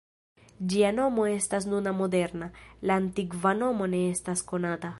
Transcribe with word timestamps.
Ĝia 0.71 0.87
nomo 0.99 1.25
estas 1.33 1.67
nuna 1.73 1.93
moderna, 1.99 2.47
la 2.91 2.97
antikva 3.03 3.53
nomo 3.61 3.91
ne 3.93 4.01
estas 4.15 4.43
konata. 4.53 4.89